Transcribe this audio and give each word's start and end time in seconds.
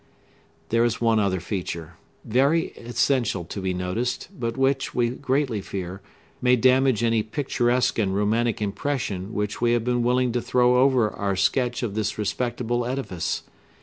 There 0.69 0.83
is 0.83 0.99
one 0.99 1.19
other 1.19 1.39
feature, 1.39 1.93
very 2.25 2.69
essential 2.69 3.43
to 3.45 3.61
be 3.61 3.71
noticed, 3.71 4.29
but 4.33 4.57
which, 4.57 4.95
we 4.95 5.09
greatly 5.09 5.61
fear, 5.61 6.01
may 6.41 6.55
damage 6.55 7.03
any 7.03 7.21
picturesque 7.21 7.99
and 7.99 8.15
romantic 8.15 8.63
impression 8.63 9.31
which 9.31 9.61
we 9.61 9.73
have 9.73 9.83
been 9.83 10.01
willing 10.01 10.31
to 10.31 10.41
throw 10.41 10.77
over 10.77 11.11
our 11.11 11.35
sketch 11.35 11.83
of 11.83 11.93
this 11.93 12.17
respectable 12.17 12.83
edifice. 12.83 13.43